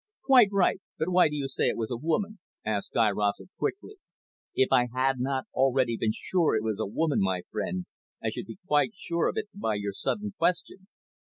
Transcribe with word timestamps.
"Quite 0.23 0.47
right. 0.51 0.81
But 0.97 1.09
why 1.11 1.29
do 1.29 1.35
you 1.35 1.47
say 1.47 1.65
it 1.69 1.77
was 1.77 1.91
a 1.91 1.95
woman?" 1.95 2.39
asked 2.65 2.93
Guy 2.93 3.11
Rossett 3.11 3.49
quickly. 3.59 3.97
"If 4.55 4.71
I 4.71 4.87
had 4.91 5.19
not 5.19 5.43
already 5.53 5.95
been 5.95 6.09
sure 6.11 6.55
it 6.55 6.63
was 6.63 6.79
a 6.79 6.87
woman, 6.87 7.19
my 7.21 7.43
friend, 7.51 7.85
I 8.19 8.31
should 8.31 8.47
be 8.47 8.57
quite 8.65 8.93
sure 8.95 9.27
of 9.29 9.37
it 9.37 9.49
by 9.53 9.75
your 9.75 9.93
sudden 9.93 10.33
question. 10.35 10.87